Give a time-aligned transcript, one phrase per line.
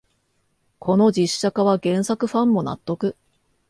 [0.79, 3.15] この実写化は原作ファンも納得